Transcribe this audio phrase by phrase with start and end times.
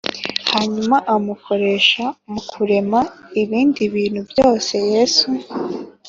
[0.51, 2.99] Hanyuma Amukoresha Mu Kurema
[3.41, 5.27] Ibindi Bintu Byose Yesu